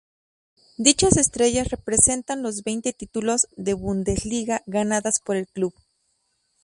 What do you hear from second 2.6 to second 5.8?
veinte títulos de Bundesliga ganadas por el club.